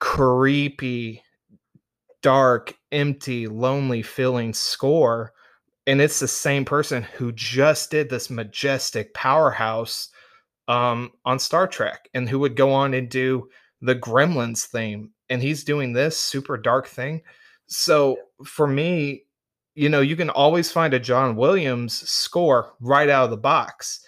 [0.00, 1.22] creepy,
[2.22, 5.32] dark, empty, lonely feeling score.
[5.86, 10.08] And it's the same person who just did this majestic powerhouse
[10.68, 13.48] um, on Star Trek and who would go on and do
[13.80, 15.10] the Gremlins theme.
[15.28, 17.22] And he's doing this super dark thing.
[17.66, 19.24] So for me,
[19.74, 24.00] you know, you can always find a John Williams score right out of the box.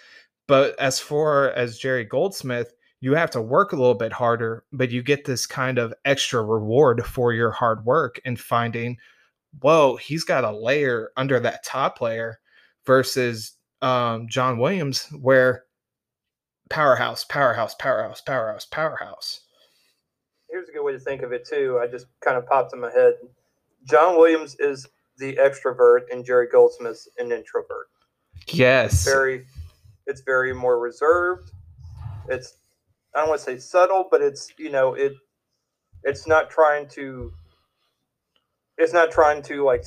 [0.47, 2.73] But as far as Jerry Goldsmith,
[3.07, 6.43] you have to work a little bit harder, but you get this kind of extra
[6.43, 8.97] reward for your hard work and finding,
[9.61, 12.41] whoa, he's got a layer under that top layer
[12.85, 15.67] versus um, John Williams, where
[16.69, 19.43] powerhouse, powerhouse, powerhouse, powerhouse, powerhouse.
[20.51, 21.79] Here's a good way to think of it too.
[21.81, 23.15] I just kind of popped in my head.
[23.85, 24.85] John Williams is
[25.17, 27.87] the extrovert, and Jerry Goldsmith's an introvert.
[28.49, 29.05] Yes.
[29.05, 29.47] Very,
[30.09, 31.53] it's very more reserved.
[32.29, 32.55] It's
[33.17, 35.13] I don't want to say subtle, but it's you know it.
[36.03, 37.33] It's not trying to.
[38.77, 39.85] It's not trying to like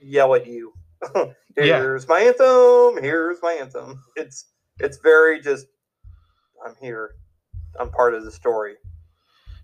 [0.00, 0.72] yell at you.
[1.54, 1.80] Yeah.
[1.80, 3.02] here's my anthem.
[3.02, 4.02] Here's my anthem.
[4.16, 4.46] It's
[4.80, 5.66] it's very just.
[6.66, 7.10] I'm here.
[7.78, 8.76] I'm part of the story.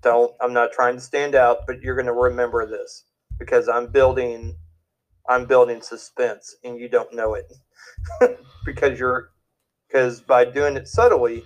[0.02, 0.30] Don't.
[0.38, 3.04] I'm not trying to stand out, but you're going to remember this
[3.38, 4.56] because I'm building.
[5.26, 7.50] I'm building suspense, and you don't know it
[8.66, 9.30] because you're
[9.88, 11.42] because by doing it subtly,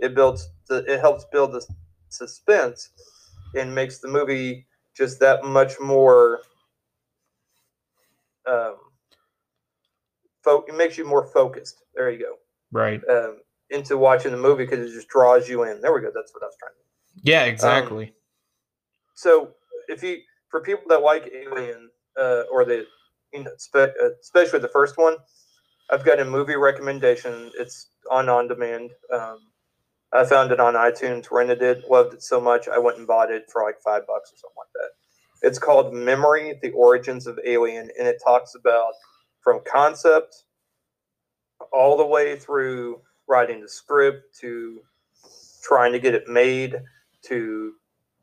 [0.00, 1.64] it builds it helps build the
[2.08, 2.90] suspense
[3.54, 6.40] and makes the movie just that much more
[8.46, 8.76] um
[10.42, 12.34] fo- it makes you more focused there you go.
[12.72, 13.00] Right.
[13.08, 13.38] um
[13.70, 16.42] into watching the movie because it just draws you in there we go that's what
[16.42, 18.12] i was trying to Yeah, exactly.
[19.14, 19.50] so
[19.88, 22.86] if you for people that like alien uh or the
[23.32, 25.16] you know spe- uh, especially the first one
[25.90, 29.38] i've got a movie recommendation it's on on demand um
[30.14, 33.32] I found it on iTunes, rented it, loved it so much, I went and bought
[33.32, 35.46] it for like five bucks or something like that.
[35.46, 38.92] It's called Memory: The Origins of Alien, and it talks about
[39.42, 40.44] from concept
[41.72, 44.80] all the way through writing the script to
[45.62, 46.80] trying to get it made
[47.26, 47.72] to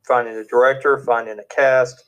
[0.08, 2.06] finding a director, finding a cast,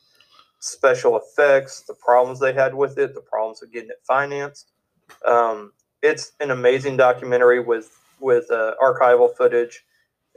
[0.59, 4.71] special effects, the problems they had with it, the problems of getting it financed.
[5.27, 7.91] Um, it's an amazing documentary with
[8.23, 9.83] with uh, archival footage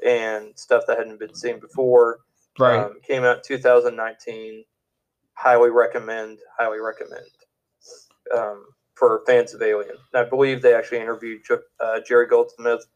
[0.04, 2.18] and stuff that hadn't been seen before.
[2.58, 2.78] right.
[2.84, 4.64] Um, came out 2019.
[5.34, 6.38] Highly recommend.
[6.58, 7.26] Highly recommend
[8.36, 9.96] um, for fans of Alien.
[10.12, 11.42] And I believe they actually interviewed
[11.80, 12.86] uh, Jerry Goldsmith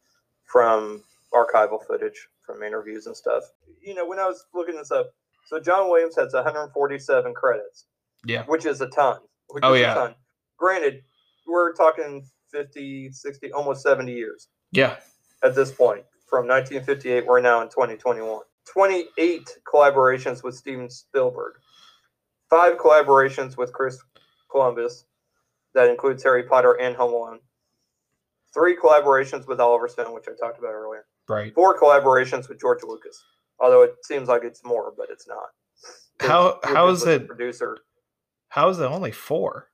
[0.44, 3.44] from archival footage from interviews and stuff.
[3.80, 5.14] You know, when I was looking this up,
[5.46, 7.86] so John Williams has 147 credits,
[8.24, 8.44] yeah.
[8.46, 9.18] which is a ton.
[9.48, 9.92] Which Oh, is yeah.
[9.92, 10.14] a ton.
[10.58, 11.02] Granted,
[11.46, 14.96] we're talking 50, 60, almost 70 years Yeah.
[15.42, 16.04] at this point.
[16.28, 18.40] From 1958, we're now in 2021.
[18.72, 21.54] 28 collaborations with Steven Spielberg,
[22.48, 23.98] five collaborations with Chris
[24.50, 25.06] Columbus,
[25.74, 27.40] that includes Harry Potter and Home Alone,
[28.54, 31.52] three collaborations with Oliver Stone, which I talked about earlier, Right.
[31.54, 33.24] four collaborations with George Lucas,
[33.58, 35.48] although it seems like it's more, but it's not.
[36.20, 37.78] How- Lucas how is it- producer?
[38.50, 39.70] How is it only four?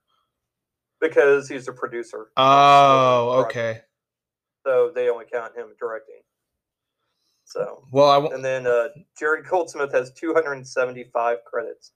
[0.99, 2.31] Because he's a producer.
[2.37, 3.81] Oh, okay.
[4.67, 6.19] So they only count him directing.
[7.45, 11.93] So Well, I w- And then uh, Jerry Goldsmith has 275 credits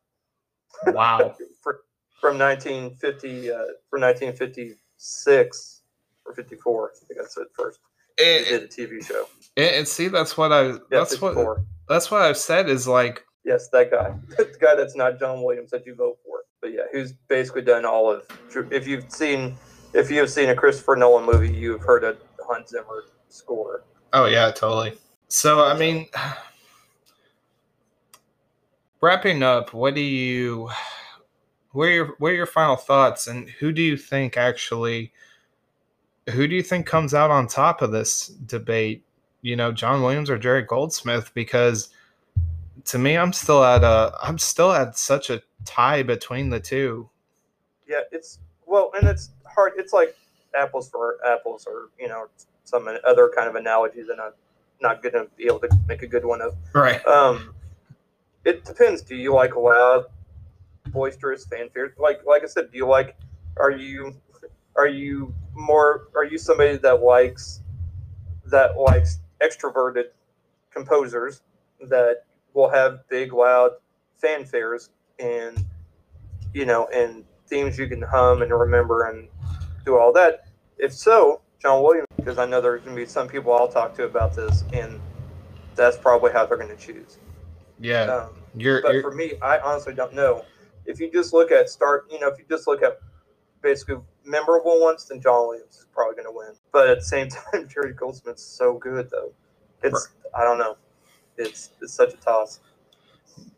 [0.87, 1.35] wow.
[1.61, 1.81] for,
[2.21, 3.55] from 1950 uh,
[3.89, 5.81] from 1956
[6.25, 6.91] or 54.
[6.95, 7.79] I think I said first.
[8.17, 9.25] He And, did a TV show.
[9.57, 10.67] and, and see, that's what I.
[10.67, 11.35] Yeah, That's what.
[11.89, 13.25] That's what I've said is like.
[13.43, 14.13] Yes, that guy.
[14.37, 16.43] the guy that's not John Williams that you vote for.
[16.61, 18.23] But yeah, who's basically done all of.
[18.71, 19.57] If you've seen,
[19.93, 22.15] if you've seen a Christopher Nolan movie, you've heard a
[22.47, 23.83] Hans Zimmer score.
[24.13, 24.93] Oh yeah, totally.
[25.27, 26.07] So I mean,
[29.01, 30.69] wrapping up, what do you
[31.71, 35.11] where are your what are your final thoughts and who do you think actually
[36.29, 39.03] who do you think comes out on top of this debate?
[39.41, 41.31] You know, John Williams or Jerry Goldsmith?
[41.33, 41.89] Because
[42.85, 47.09] to me, I'm still at a I'm still at such a tie between the two.
[47.87, 49.73] Yeah, it's well, and it's hard.
[49.77, 50.15] It's like
[50.55, 52.27] apples for apples, or you know,
[52.63, 54.33] some other kind of analogy that I'm
[54.81, 56.55] not going to be able to make a good one of.
[56.73, 57.05] Right.
[57.05, 57.53] Um,
[58.45, 59.01] it depends.
[59.01, 60.05] Do you like loud,
[60.87, 61.93] boisterous fanfare?
[61.97, 63.15] Like like I said, do you like?
[63.57, 64.15] Are you
[64.75, 66.07] are you more?
[66.15, 67.61] Are you somebody that likes
[68.45, 70.05] that likes extroverted
[70.71, 71.41] composers
[71.81, 73.71] that will have big loud
[74.21, 74.89] fanfares
[75.19, 75.65] and
[76.53, 79.27] you know and themes you can hum and remember and
[79.85, 80.45] do all that?
[80.77, 83.95] If so, John Williams, because I know there's going to be some people I'll talk
[83.95, 84.99] to about this, and
[85.75, 87.17] that's probably how they're going to choose.
[87.79, 88.03] Yeah.
[88.03, 90.45] Um, you're, but you're, for me, I honestly don't know.
[90.85, 92.99] If you just look at start, you know, if you just look at
[93.61, 96.53] basically memorable ones, then John Williams is probably going to win.
[96.71, 99.31] But at the same time, Jerry Goldsmith's so good, though.
[99.83, 100.77] It's I don't know.
[101.37, 102.59] It's it's such a toss.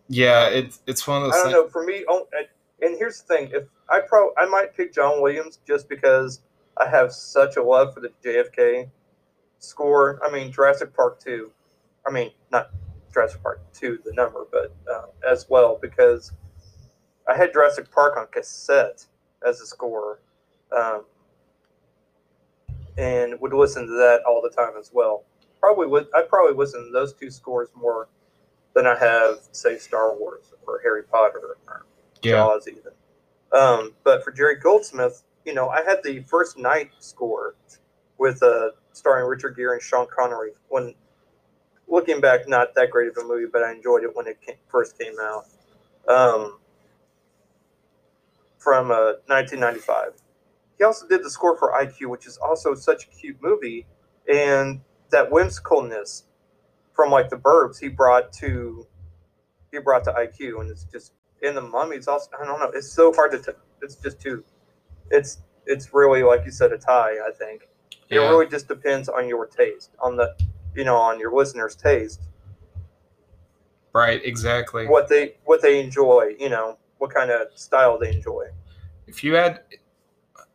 [0.10, 1.34] Yeah, it's it's one of those.
[1.34, 1.68] I don't things- know.
[1.70, 2.28] For me, oh,
[2.84, 6.42] and here's the thing: if I pro, I might pick John Williams just because
[6.78, 8.90] I have such a love for the JFK
[9.60, 10.20] score.
[10.26, 11.52] I mean, Jurassic Park two.
[12.06, 12.70] I mean, not
[13.14, 16.34] Jurassic Park two, the number, but uh, as well because
[17.28, 19.06] I had Jurassic Park on cassette
[19.48, 20.20] as a score,
[20.76, 21.06] um,
[22.98, 25.24] and would listen to that all the time as well.
[25.60, 26.08] Probably would.
[26.14, 28.10] I probably listen to those two scores more
[28.76, 31.58] than I have, say, Star Wars or Harry Potter or
[32.24, 32.32] yeah.
[32.32, 32.92] Jaws even.
[33.52, 37.56] Um, but for Jerry Goldsmith, you know, I had the First Knight score
[38.18, 40.52] with uh, starring Richard Gere and Sean Connery.
[40.70, 40.96] When
[41.88, 44.56] looking back, not that great of a movie, but I enjoyed it when it came,
[44.68, 45.46] first came out.
[46.08, 46.58] Um,
[48.64, 50.14] from uh, 1995.
[50.78, 53.86] He also did the score for IQ, which is also such a cute movie,
[54.32, 56.24] and that whimsicalness
[56.94, 58.88] from like the Burbs he brought to
[59.72, 61.12] he brought to IQ, and it's just
[61.44, 61.96] in the Mummy.
[61.98, 62.72] It's also I don't know.
[62.74, 63.40] It's so hard to.
[63.40, 64.44] T- it's just too.
[65.12, 67.18] It's it's really like you said a tie.
[67.28, 67.64] I think
[68.10, 68.30] it Yeah.
[68.30, 70.36] really just depends on your taste, on the
[70.76, 72.22] you know on your listeners' taste,
[73.94, 74.88] Right, exactly.
[74.88, 76.36] what they what they enjoy.
[76.40, 78.46] You know what kind of style they enjoy.
[79.08, 79.62] If you had,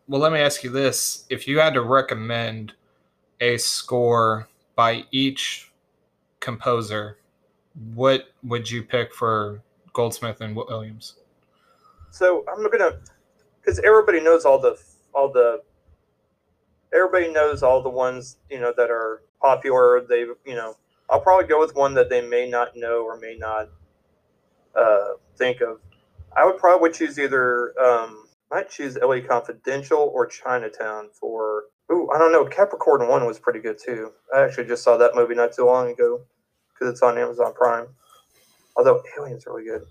[0.08, 2.72] well, let me ask you this: If you had to recommend
[3.40, 5.70] a score by each
[6.40, 7.18] composer,
[7.94, 9.62] what would you pick for
[9.98, 11.16] Goldsmith and Williams?
[12.12, 13.00] So I'm gonna,
[13.60, 14.80] because everybody knows all the
[15.12, 15.60] all the,
[16.94, 20.00] everybody knows all the ones you know that are popular.
[20.08, 20.76] They you know
[21.10, 23.70] I'll probably go with one that they may not know or may not
[24.76, 25.80] uh, think of.
[26.36, 31.64] I would probably choose either um, might choose LA Confidential or Chinatown for.
[31.90, 32.44] Ooh, I don't know.
[32.44, 34.12] Capricorn One was pretty good too.
[34.32, 36.20] I actually just saw that movie not too long ago
[36.72, 37.88] because it's on Amazon Prime.
[38.78, 39.82] Although Alien's really good.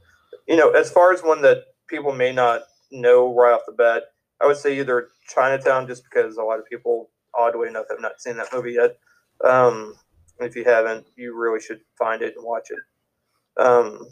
[0.48, 4.04] You know, as far as one that people may not know right off the bat,
[4.42, 8.22] I would say either Chinatown, just because a lot of people, oddly enough, have not
[8.22, 8.98] seen that movie yet.
[9.44, 9.96] Um,
[10.40, 13.62] if you haven't, you really should find it and watch it.
[13.62, 14.08] Um,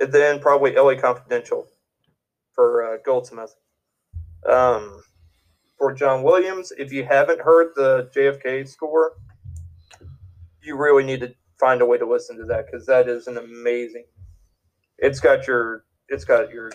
[0.00, 1.66] and then probably LA Confidential
[2.52, 3.54] for uh, Goldsmith.
[4.48, 5.02] Um,
[5.78, 9.12] for John Williams, if you haven't heard the JFK score,
[10.62, 13.36] you really need to find a way to listen to that because that is an
[13.36, 14.04] amazing.
[14.98, 16.70] It's got your, it's got your,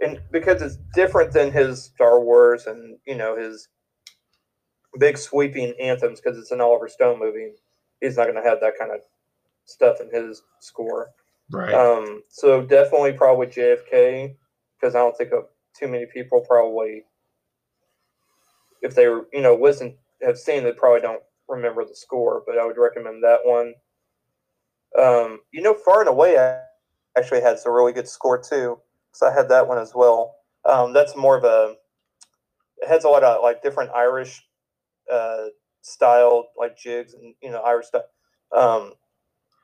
[0.00, 3.68] and because it's different than his Star Wars and you know his
[4.98, 7.52] big sweeping anthems because it's an Oliver Stone movie.
[8.00, 9.00] He's not going to have that kind of
[9.66, 11.10] stuff in his score.
[11.52, 11.74] Right.
[11.74, 14.34] Um, so definitely probably JFK
[14.80, 15.44] because I don't think of
[15.76, 17.04] too many people probably
[18.82, 22.58] if they were you know listen have seen they probably don't remember the score, but
[22.58, 23.74] I would recommend that one.
[24.98, 26.36] Um, you know, Far and Away
[27.16, 28.78] actually has a really good score too,
[29.12, 30.36] so I had that one as well.
[30.64, 31.74] Um, that's more of a
[32.78, 34.42] it has a lot of like different Irish
[35.12, 35.46] uh,
[35.82, 38.04] style like jigs and you know Irish stuff
[38.56, 38.94] um,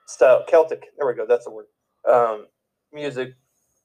[0.06, 0.84] style Celtic.
[0.96, 1.26] There we go.
[1.26, 1.66] That's the word.
[2.08, 2.46] Um,
[2.92, 3.34] music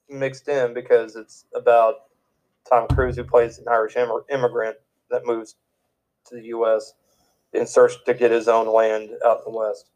[0.08, 1.94] mixed in because it's about
[2.68, 4.76] Tom Cruise who plays an Irish immig- immigrant
[5.10, 5.56] that moves
[6.26, 6.94] to the U.S.
[7.52, 9.90] in search to get his own land out in the West.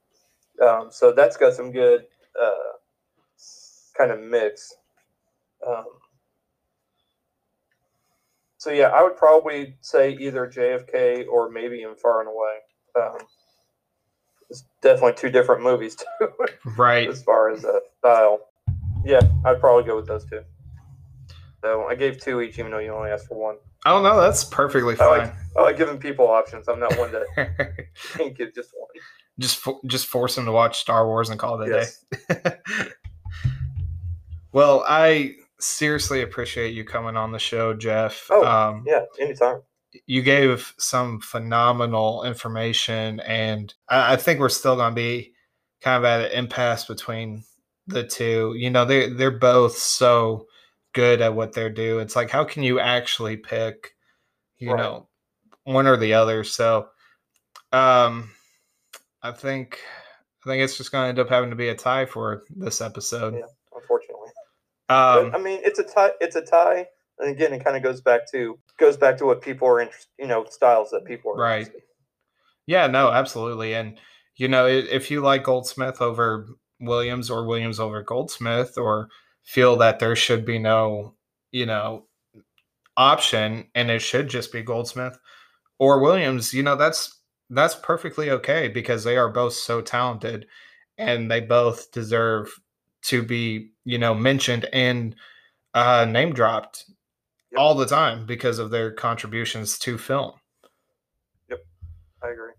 [0.62, 2.06] Um, so that's got some good
[2.40, 2.76] uh,
[3.96, 4.74] kind of mix.
[5.66, 5.84] Um,
[8.58, 12.56] so yeah, I would probably say either JFK or maybe in Far and Away.
[13.00, 13.26] Um,
[14.48, 16.28] it's definitely two different movies too,
[16.76, 17.08] right.
[17.08, 18.40] as far as uh, style.
[19.04, 20.42] Yeah, I'd probably go with those two.
[21.62, 23.56] So I gave two each, even though you only asked for one.
[23.84, 25.32] Oh no, that's perfectly fine.
[25.56, 26.68] I like giving people options.
[26.68, 27.24] I'm not one to
[28.36, 28.88] give just one.
[29.38, 32.04] just fo- just force them to watch Star Wars and call it a Yes.
[32.28, 32.56] day.
[34.52, 38.26] well, I seriously appreciate you coming on the show, Jeff.
[38.30, 39.62] Oh, um, Yeah, anytime.
[40.06, 45.32] you gave some phenomenal information, and I, I think we're still going to be
[45.80, 47.44] kind of at an impasse between
[47.86, 48.54] the two.
[48.56, 50.46] You know, they they're both so
[50.92, 51.98] good at what they do.
[51.98, 53.94] It's like, how can you actually pick,
[54.58, 54.78] you Right.
[54.78, 55.08] know,
[55.66, 56.42] one or the other?
[56.44, 56.88] So,
[57.72, 58.30] um,
[59.22, 59.78] I think
[60.44, 62.80] I think it's just going to end up having to be a tie for this
[62.80, 63.34] episode.
[63.34, 63.46] Yeah.
[63.74, 64.30] Unfortunately.
[64.88, 66.12] Um, but, I mean, it's a tie.
[66.20, 66.86] It's a tie,
[67.18, 70.08] and again, it kind of goes back to goes back to what people are interested.
[70.18, 71.58] You know, styles that people are Right.
[71.66, 71.82] interested.
[72.66, 73.74] Yeah, no, absolutely.
[73.74, 73.98] And
[74.36, 76.46] you know, if you like Goldsmith over
[76.80, 79.08] Williams or Williams over Goldsmith or
[79.42, 81.14] feel that there should be no,
[81.52, 82.06] you know,
[82.96, 85.18] option and it should just be Goldsmith
[85.78, 87.20] or Williams, you know, that's
[87.50, 90.46] that's perfectly okay because they are both so talented
[90.98, 92.48] and they both deserve
[93.02, 95.14] to be, you know, mentioned and
[95.74, 96.84] uh name dropped
[97.52, 97.60] Yep.
[97.60, 100.32] all the time because of their contributions to film.
[101.48, 101.60] Yep.
[102.22, 102.52] I agree.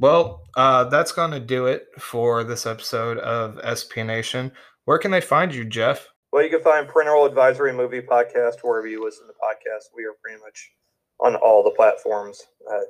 [0.00, 4.50] Well, uh, that's going to do it for this episode of SP Nation.
[4.84, 6.08] Where can they find you, Jeff?
[6.32, 9.94] Well, you can find Parental Advisory Movie Podcast wherever you listen to podcasts.
[9.94, 10.72] We are pretty much
[11.22, 12.42] on all the platforms.
[12.70, 12.80] Uh,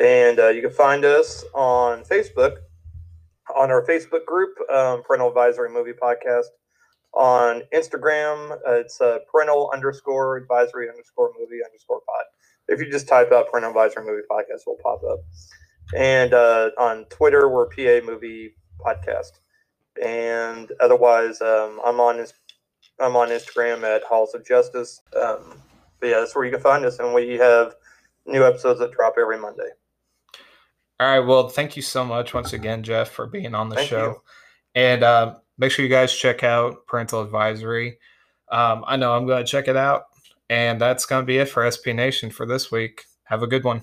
[0.00, 2.56] and uh, you can find us on Facebook,
[3.56, 6.46] on our Facebook group, um, Parental Advisory Movie Podcast.
[7.14, 12.24] On Instagram, uh, it's uh, parental underscore advisory underscore movie underscore pod.
[12.68, 15.20] If you just type out Parental Advisory Movie Podcast, it'll pop up.
[15.96, 19.40] And uh, on Twitter, we're PA Movie Podcast.
[20.04, 22.24] And otherwise, um, I'm on
[23.00, 25.00] I'm on Instagram at Halls of Justice.
[25.16, 25.62] Um,
[26.00, 27.74] but yeah, that's where you can find us, and we have
[28.26, 29.70] new episodes that drop every Monday.
[31.00, 31.26] All right.
[31.26, 34.04] Well, thank you so much once again, Jeff, for being on the Thank show.
[34.04, 34.22] you.
[34.74, 37.98] And uh, make sure you guys check out Parental Advisory.
[38.50, 40.04] Um, I know I'm going to check it out.
[40.50, 43.04] And that's going to be it for SP Nation for this week.
[43.24, 43.82] Have a good one.